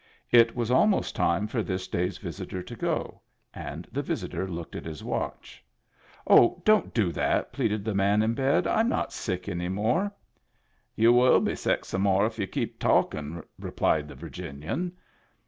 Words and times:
It 0.31 0.55
was 0.55 0.71
almost 0.71 1.15
time 1.15 1.45
for 1.45 1.61
this 1.61 1.87
day's 1.87 2.17
visitor 2.17 2.63
to 2.63 2.75
go, 2.75 3.21
and 3.53 3.87
the 3.91 4.01
visitor 4.01 4.47
looked 4.47 4.75
at 4.75 4.85
his 4.85 5.03
watch." 5.03 5.63
Oh, 6.27 6.59
don't 6.65 6.91
do 6.91 7.11
that 7.11 7.39
I" 7.39 7.41
pleaded 7.55 7.85
the 7.85 7.93
man 7.93 8.23
in 8.23 8.33
bed." 8.33 8.65
I'm 8.65 8.89
not 8.89 9.13
sick 9.13 9.47
any 9.47 9.69
more."" 9.69 10.11
You 10.95 11.13
will 11.13 11.39
be 11.39 11.53
sick 11.53 11.85
some 11.85 12.01
more 12.01 12.25
if 12.25 12.39
you 12.39 12.47
keep 12.47 12.79
talk 12.79 13.13
ing," 13.13 13.43
replied 13.59 14.07
the 14.07 14.15
Virginian. 14.15 14.93